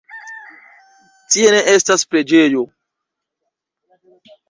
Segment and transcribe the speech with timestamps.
[1.35, 2.67] Tie ne estas preĝejo.